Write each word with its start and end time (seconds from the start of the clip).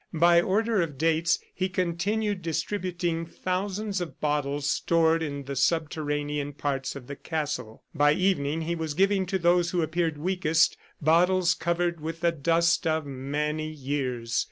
By 0.15 0.41
order 0.41 0.81
of 0.81 0.97
dates, 0.97 1.37
he 1.53 1.69
continued 1.69 2.41
distributing 2.41 3.23
thousands 3.27 4.01
of 4.01 4.19
bottles 4.19 4.67
stored 4.67 5.21
in 5.21 5.43
the 5.43 5.55
subterranean 5.55 6.53
parts 6.53 6.95
of 6.95 7.05
the 7.05 7.15
castle. 7.15 7.83
By 7.93 8.13
evening 8.13 8.61
he 8.63 8.73
was 8.73 8.95
giving 8.95 9.27
to 9.27 9.37
those 9.37 9.69
who 9.69 9.83
appeared 9.83 10.17
weakest 10.17 10.75
bottles 11.03 11.53
covered 11.53 12.01
with 12.01 12.21
the 12.21 12.31
dust 12.31 12.87
of 12.87 13.05
many 13.05 13.67
years. 13.69 14.39